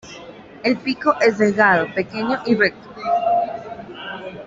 El 0.63 0.77
pico 0.77 1.13
es 1.21 1.37
delgado, 1.37 1.85
pequeño 1.93 2.41
y 2.47 2.55
recto. 2.55 2.89